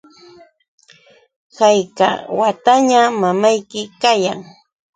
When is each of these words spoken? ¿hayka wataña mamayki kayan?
¿hayka 1.57 2.07
wataña 2.39 3.01
mamayki 3.21 3.81
kayan? 4.01 4.39